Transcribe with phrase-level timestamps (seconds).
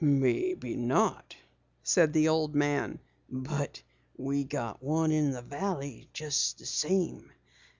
[0.03, 1.35] "Maybe not,"
[1.83, 2.97] said the old man,
[3.29, 3.83] "but
[4.17, 7.31] we got one in the valley just the same.